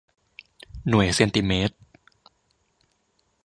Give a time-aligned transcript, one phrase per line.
[0.89, 1.75] หน่วยเซนติเมตร